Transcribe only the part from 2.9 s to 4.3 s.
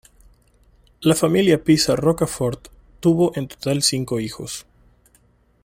tuvo en total cinco